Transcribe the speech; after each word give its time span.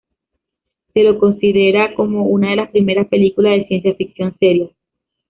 Se 0.95 1.03
lo 1.03 1.19
considera 1.19 1.93
como 1.93 2.25
una 2.25 2.49
de 2.49 2.55
las 2.55 2.71
primeras 2.71 3.07
películas 3.07 3.55
de 3.59 3.67
ciencia 3.67 3.93
ficción 3.93 4.35
"serias". 4.39 4.71